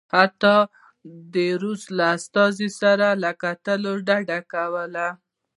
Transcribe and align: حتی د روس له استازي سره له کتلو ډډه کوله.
حتی 0.15 0.55
د 1.33 1.35
روس 1.61 1.81
له 1.97 2.05
استازي 2.17 2.69
سره 2.81 3.07
له 3.23 3.31
کتلو 3.43 3.91
ډډه 4.07 4.39
کوله. 4.53 5.07